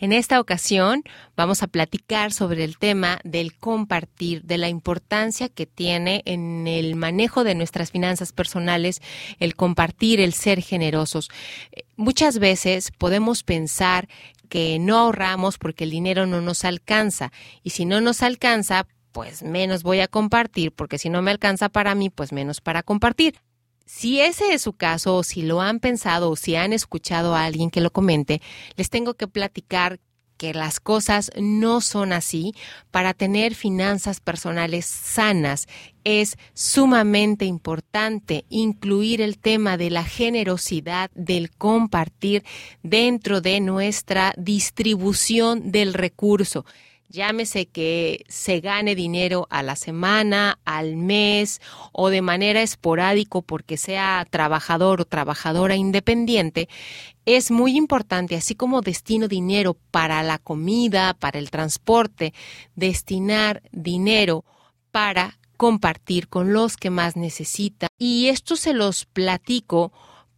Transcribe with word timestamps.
En 0.00 0.14
esta 0.14 0.40
ocasión 0.40 1.04
vamos 1.36 1.62
a 1.62 1.66
platicar 1.66 2.32
sobre 2.32 2.64
el 2.64 2.78
tema 2.78 3.20
del 3.22 3.54
compartir, 3.54 4.42
de 4.44 4.56
la 4.56 4.70
importancia 4.70 5.50
que 5.50 5.66
tiene 5.66 6.22
en 6.24 6.66
el 6.66 6.96
manejo 6.96 7.44
de 7.44 7.54
nuestras 7.54 7.90
finanzas 7.90 8.32
personales 8.32 9.02
el 9.40 9.56
compartir, 9.56 10.20
el 10.20 10.32
ser 10.32 10.62
generosos. 10.62 11.28
Muchas 11.96 12.38
veces 12.38 12.92
podemos 12.96 13.42
pensar 13.42 14.08
que 14.48 14.78
no 14.78 14.96
ahorramos 14.96 15.58
porque 15.58 15.84
el 15.84 15.90
dinero 15.90 16.26
no 16.26 16.40
nos 16.40 16.64
alcanza 16.64 17.30
y 17.62 17.70
si 17.70 17.84
no 17.84 18.00
nos 18.00 18.22
alcanza, 18.22 18.86
pues 19.12 19.42
menos 19.42 19.82
voy 19.82 20.00
a 20.00 20.08
compartir 20.08 20.72
porque 20.72 20.96
si 20.96 21.10
no 21.10 21.20
me 21.20 21.30
alcanza 21.30 21.68
para 21.68 21.94
mí, 21.94 22.08
pues 22.08 22.32
menos 22.32 22.62
para 22.62 22.82
compartir. 22.82 23.34
Si 23.92 24.20
ese 24.20 24.54
es 24.54 24.62
su 24.62 24.74
caso, 24.74 25.16
o 25.16 25.24
si 25.24 25.42
lo 25.42 25.60
han 25.60 25.80
pensado, 25.80 26.30
o 26.30 26.36
si 26.36 26.54
han 26.54 26.72
escuchado 26.72 27.34
a 27.34 27.44
alguien 27.44 27.70
que 27.70 27.80
lo 27.80 27.90
comente, 27.90 28.40
les 28.76 28.88
tengo 28.88 29.14
que 29.14 29.26
platicar 29.26 29.98
que 30.38 30.54
las 30.54 30.78
cosas 30.78 31.32
no 31.36 31.80
son 31.80 32.12
así. 32.12 32.54
Para 32.92 33.14
tener 33.14 33.54
finanzas 33.56 34.20
personales 34.20 34.86
sanas 34.86 35.66
es 36.04 36.38
sumamente 36.54 37.46
importante 37.46 38.44
incluir 38.48 39.20
el 39.20 39.38
tema 39.38 39.76
de 39.76 39.90
la 39.90 40.04
generosidad, 40.04 41.10
del 41.14 41.50
compartir 41.50 42.44
dentro 42.84 43.40
de 43.40 43.60
nuestra 43.60 44.32
distribución 44.38 45.72
del 45.72 45.94
recurso 45.94 46.64
llámese 47.10 47.66
que 47.66 48.24
se 48.28 48.60
gane 48.60 48.94
dinero 48.94 49.46
a 49.50 49.62
la 49.62 49.76
semana, 49.76 50.58
al 50.64 50.96
mes 50.96 51.60
o 51.92 52.08
de 52.08 52.22
manera 52.22 52.62
esporádico 52.62 53.42
porque 53.42 53.76
sea 53.76 54.26
trabajador 54.30 55.00
o 55.02 55.04
trabajadora 55.04 55.74
independiente, 55.76 56.68
es 57.26 57.50
muy 57.50 57.76
importante, 57.76 58.36
así 58.36 58.54
como 58.54 58.80
destino 58.80 59.28
dinero 59.28 59.76
para 59.90 60.22
la 60.22 60.38
comida, 60.38 61.14
para 61.14 61.38
el 61.38 61.50
transporte, 61.50 62.32
destinar 62.76 63.62
dinero 63.72 64.44
para 64.90 65.38
compartir 65.56 66.28
con 66.28 66.52
los 66.52 66.76
que 66.76 66.90
más 66.90 67.16
necesitan. 67.16 67.90
Y 67.98 68.28
esto 68.28 68.56
se 68.56 68.72
los 68.72 69.04
platico 69.04 69.92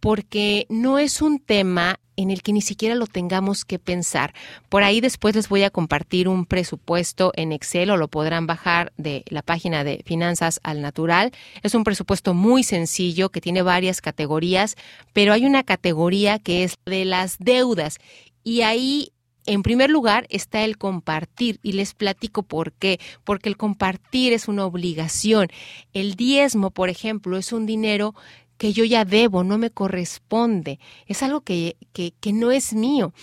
porque 0.00 0.66
no 0.68 0.98
es 0.98 1.22
un 1.22 1.40
tema 1.40 1.98
en 2.18 2.30
el 2.32 2.42
que 2.42 2.52
ni 2.52 2.60
siquiera 2.60 2.96
lo 2.96 3.06
tengamos 3.06 3.64
que 3.64 3.78
pensar. 3.78 4.34
Por 4.68 4.82
ahí 4.82 5.00
después 5.00 5.36
les 5.36 5.48
voy 5.48 5.62
a 5.62 5.70
compartir 5.70 6.28
un 6.28 6.46
presupuesto 6.46 7.32
en 7.36 7.52
Excel 7.52 7.90
o 7.90 7.96
lo 7.96 8.08
podrán 8.08 8.46
bajar 8.46 8.92
de 8.96 9.22
la 9.28 9.42
página 9.42 9.84
de 9.84 10.02
Finanzas 10.04 10.58
al 10.64 10.82
Natural. 10.82 11.30
Es 11.62 11.76
un 11.76 11.84
presupuesto 11.84 12.34
muy 12.34 12.64
sencillo 12.64 13.28
que 13.30 13.40
tiene 13.40 13.62
varias 13.62 14.00
categorías, 14.00 14.74
pero 15.12 15.32
hay 15.32 15.46
una 15.46 15.62
categoría 15.62 16.40
que 16.40 16.64
es 16.64 16.74
de 16.86 17.04
las 17.04 17.38
deudas 17.38 17.98
y 18.42 18.62
ahí 18.62 19.12
en 19.46 19.62
primer 19.62 19.88
lugar 19.88 20.26
está 20.28 20.64
el 20.64 20.76
compartir 20.76 21.58
y 21.62 21.72
les 21.72 21.94
platico 21.94 22.42
por 22.42 22.72
qué. 22.72 23.00
Porque 23.24 23.48
el 23.48 23.56
compartir 23.56 24.34
es 24.34 24.46
una 24.46 24.66
obligación. 24.66 25.48
El 25.94 26.16
diezmo, 26.16 26.70
por 26.70 26.90
ejemplo, 26.90 27.38
es 27.38 27.52
un 27.54 27.64
dinero 27.64 28.14
que 28.58 28.72
yo 28.72 28.84
ya 28.84 29.04
debo, 29.04 29.44
no 29.44 29.56
me 29.56 29.70
corresponde, 29.70 30.78
es 31.06 31.22
algo 31.22 31.40
que, 31.40 31.76
que, 31.92 32.12
que 32.20 32.32
no 32.32 32.50
es 32.50 32.74
mío 32.74 33.14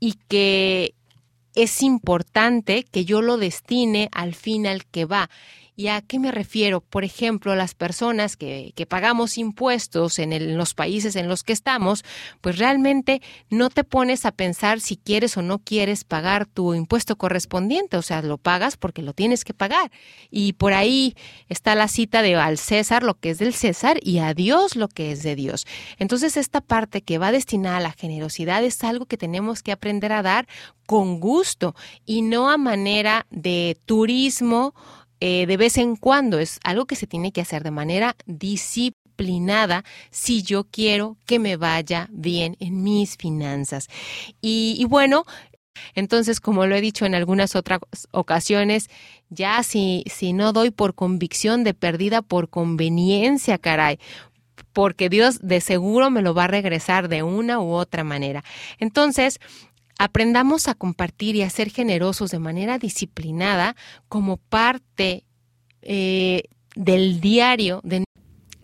y 0.00 0.14
que 0.28 0.94
es 1.54 1.82
importante 1.82 2.84
que 2.84 3.04
yo 3.04 3.22
lo 3.22 3.36
destine 3.36 4.08
al 4.12 4.34
fin 4.34 4.66
al 4.66 4.86
que 4.86 5.04
va. 5.04 5.30
¿Y 5.76 5.88
a 5.88 6.02
qué 6.02 6.20
me 6.20 6.30
refiero? 6.30 6.80
Por 6.80 7.02
ejemplo, 7.02 7.56
las 7.56 7.74
personas 7.74 8.36
que, 8.36 8.72
que 8.76 8.86
pagamos 8.86 9.38
impuestos 9.38 10.20
en, 10.20 10.56
los 10.56 10.72
países 10.72 11.16
en 11.16 11.26
los 11.26 11.42
que 11.42 11.52
estamos, 11.52 12.04
pues 12.40 12.58
realmente 12.58 13.20
no 13.50 13.70
te 13.70 13.82
pones 13.82 14.24
a 14.24 14.30
pensar 14.30 14.80
si 14.80 14.96
quieres 14.96 15.36
o 15.36 15.42
no 15.42 15.58
quieres 15.58 16.04
pagar 16.04 16.46
tu 16.46 16.74
impuesto 16.74 17.16
correspondiente, 17.16 17.96
o 17.96 18.02
sea, 18.02 18.22
lo 18.22 18.38
pagas 18.38 18.76
porque 18.76 19.02
lo 19.02 19.14
tienes 19.14 19.44
que 19.44 19.52
pagar. 19.52 19.90
Y 20.30 20.52
por 20.52 20.74
ahí 20.74 21.16
está 21.48 21.74
la 21.74 21.88
cita 21.88 22.22
de 22.22 22.36
al 22.36 22.58
César 22.58 23.02
lo 23.02 23.14
que 23.14 23.30
es 23.30 23.38
del 23.38 23.52
César 23.52 23.98
y 24.00 24.18
a 24.18 24.32
Dios 24.32 24.76
lo 24.76 24.86
que 24.86 25.10
es 25.10 25.24
de 25.24 25.34
Dios. 25.34 25.66
Entonces, 25.98 26.36
esta 26.36 26.60
parte 26.60 27.02
que 27.02 27.18
va 27.18 27.32
destinada 27.32 27.78
a 27.78 27.80
la 27.80 27.92
generosidad 27.92 28.62
es 28.62 28.84
algo 28.84 29.06
que 29.06 29.16
tenemos 29.16 29.62
que 29.62 29.72
aprender 29.72 30.12
a 30.12 30.22
dar 30.22 30.46
con 30.86 31.18
gusto 31.18 31.74
y 32.04 32.22
no 32.22 32.50
a 32.50 32.58
manera 32.58 33.26
de 33.30 33.76
turismo 33.86 34.74
eh, 35.20 35.46
de 35.46 35.56
vez 35.56 35.78
en 35.78 35.96
cuando, 35.96 36.38
es 36.38 36.60
algo 36.64 36.86
que 36.86 36.96
se 36.96 37.06
tiene 37.06 37.32
que 37.32 37.40
hacer 37.40 37.62
de 37.62 37.70
manera 37.70 38.16
disciplinada 38.26 39.84
si 40.10 40.42
yo 40.42 40.64
quiero 40.64 41.16
que 41.26 41.38
me 41.38 41.56
vaya 41.56 42.08
bien 42.12 42.56
en 42.60 42.82
mis 42.82 43.16
finanzas. 43.16 43.88
Y, 44.40 44.84
bueno, 44.88 45.24
entonces, 45.94 46.40
como 46.40 46.66
lo 46.66 46.74
he 46.74 46.80
dicho 46.80 47.06
en 47.06 47.14
algunas 47.14 47.56
otras 47.56 47.80
ocasiones, 48.10 48.88
ya 49.30 49.62
si, 49.62 50.04
si 50.06 50.32
no 50.32 50.52
doy 50.52 50.70
por 50.70 50.94
convicción 50.94 51.64
de 51.64 51.74
perdida, 51.74 52.22
por 52.22 52.48
conveniencia, 52.48 53.58
caray, 53.58 53.98
porque 54.72 55.08
Dios 55.08 55.38
de 55.40 55.60
seguro 55.60 56.10
me 56.10 56.22
lo 56.22 56.34
va 56.34 56.44
a 56.44 56.48
regresar 56.48 57.08
de 57.08 57.22
una 57.22 57.60
u 57.60 57.72
otra 57.72 58.04
manera. 58.04 58.44
Entonces, 58.78 59.40
aprendamos 59.98 60.68
a 60.68 60.74
compartir 60.74 61.36
y 61.36 61.42
a 61.42 61.50
ser 61.50 61.70
generosos 61.70 62.30
de 62.30 62.38
manera 62.38 62.78
disciplinada 62.78 63.76
como 64.08 64.36
parte 64.36 65.24
eh, 65.82 66.44
del 66.74 67.20
diario. 67.20 67.80
De... 67.84 68.04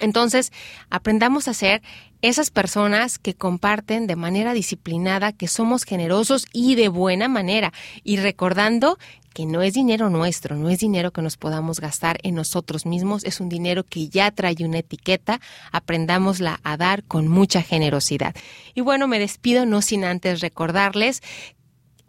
Entonces, 0.00 0.52
aprendamos 0.90 1.48
a 1.48 1.54
ser 1.54 1.82
esas 2.22 2.50
personas 2.50 3.18
que 3.18 3.34
comparten 3.34 4.06
de 4.06 4.16
manera 4.16 4.52
disciplinada, 4.52 5.32
que 5.32 5.48
somos 5.48 5.84
generosos 5.84 6.46
y 6.52 6.74
de 6.74 6.88
buena 6.88 7.28
manera, 7.28 7.72
y 8.02 8.16
recordando 8.16 8.98
que 9.38 9.46
no 9.46 9.62
es 9.62 9.74
dinero 9.74 10.10
nuestro, 10.10 10.56
no 10.56 10.68
es 10.68 10.80
dinero 10.80 11.12
que 11.12 11.22
nos 11.22 11.36
podamos 11.36 11.78
gastar 11.78 12.18
en 12.24 12.34
nosotros 12.34 12.86
mismos, 12.86 13.22
es 13.22 13.38
un 13.38 13.48
dinero 13.48 13.84
que 13.84 14.08
ya 14.08 14.32
trae 14.32 14.56
una 14.64 14.78
etiqueta, 14.78 15.40
aprendámosla 15.70 16.58
a 16.64 16.76
dar 16.76 17.04
con 17.04 17.28
mucha 17.28 17.62
generosidad. 17.62 18.34
Y 18.74 18.80
bueno, 18.80 19.06
me 19.06 19.20
despido 19.20 19.64
no 19.64 19.80
sin 19.80 20.04
antes 20.04 20.40
recordarles 20.40 21.22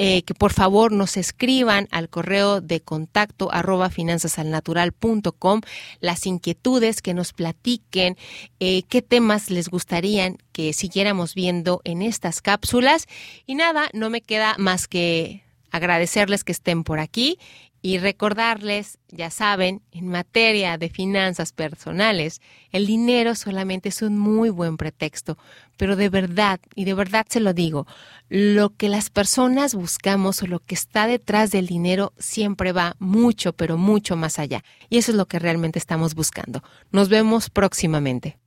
eh, 0.02 0.24
que 0.24 0.34
por 0.34 0.54
favor 0.54 0.94
nos 0.94 1.18
escriban 1.18 1.90
al 1.92 2.08
correo 2.08 2.62
de 2.62 2.80
contacto 2.80 3.52
arroba 3.52 3.90
finanzasalnatural.com 3.90 5.60
las 6.00 6.26
inquietudes, 6.26 7.02
que 7.02 7.14
nos 7.14 7.34
platiquen 7.34 8.16
eh, 8.62 8.84
qué 8.84 9.02
temas 9.02 9.50
les 9.50 9.68
gustarían 9.68 10.38
que 10.54 10.72
siguiéramos 10.72 11.36
viendo 11.36 11.82
en 11.84 12.02
estas 12.02 12.42
cápsulas. 12.42 13.08
Y 13.46 13.56
nada, 13.56 13.90
no 13.92 14.10
me 14.10 14.22
queda 14.22 14.56
más 14.58 14.88
que 14.88 15.44
agradecerles 15.70 16.46
que 16.46 16.54
estén 16.54 16.86
por 16.86 17.00
aquí 17.00 17.38
y 17.82 17.98
recordarles, 17.98 19.00
ya 19.10 19.30
saben, 19.30 19.82
en 19.92 20.08
materia 20.08 20.78
de 20.78 20.90
finanzas 20.90 21.54
personales, 21.54 22.42
el 22.72 22.86
dinero 22.86 23.36
solamente 23.36 23.90
es 23.90 24.02
un 24.02 24.18
muy 24.18 24.50
buen 24.50 24.78
pretexto, 24.78 25.38
pero 25.78 25.96
de 25.96 26.10
verdad, 26.10 26.60
y 26.76 26.86
de 26.86 26.94
verdad 26.94 27.26
se 27.30 27.40
lo 27.40 27.54
digo, 27.54 27.88
lo 28.28 28.70
que 28.76 28.90
las 28.90 29.10
personas 29.10 29.76
buscamos 29.76 30.44
o 30.44 30.48
lo 30.48 30.60
que 30.60 30.76
está 30.76 31.08
detrás 31.08 31.52
del 31.52 31.68
dinero 31.68 32.14
siempre 32.18 32.74
va 32.74 32.96
mucho, 33.00 33.54
pero 33.54 33.78
mucho 33.78 34.16
más 34.16 34.40
allá. 34.40 34.64
Y 34.90 34.98
eso 34.98 35.12
es 35.12 35.18
lo 35.18 35.28
que 35.28 35.40
realmente 35.40 35.80
estamos 35.80 36.16
buscando. 36.16 36.62
Nos 36.92 37.08
vemos 37.10 37.50
próximamente. 37.50 38.38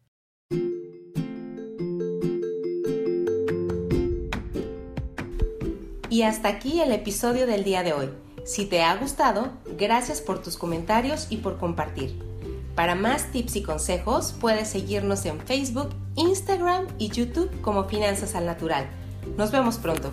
Y 6.10 6.24
hasta 6.24 6.48
aquí 6.48 6.82
el 6.82 6.92
episodio 6.92 7.46
del 7.46 7.64
día 7.64 7.82
de 7.82 7.94
hoy. 7.94 8.10
Si 8.44 8.66
te 8.66 8.82
ha 8.82 8.96
gustado, 8.96 9.50
gracias 9.78 10.20
por 10.20 10.42
tus 10.42 10.56
comentarios 10.56 11.28
y 11.30 11.38
por 11.38 11.58
compartir. 11.58 12.18
Para 12.74 12.94
más 12.94 13.30
tips 13.30 13.56
y 13.56 13.62
consejos, 13.62 14.34
puedes 14.40 14.68
seguirnos 14.68 15.24
en 15.26 15.40
Facebook, 15.40 15.90
Instagram 16.16 16.86
y 16.98 17.08
YouTube 17.08 17.50
como 17.60 17.84
Finanzas 17.84 18.34
al 18.34 18.46
Natural. 18.46 18.88
Nos 19.36 19.52
vemos 19.52 19.76
pronto. 19.76 20.12